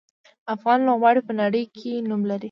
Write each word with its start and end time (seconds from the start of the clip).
افغان 0.55 0.79
لوبغاړي 0.87 1.21
په 1.27 1.33
نړۍ 1.41 1.63
کې 1.77 1.91
نوم 2.09 2.21
لري. 2.29 2.39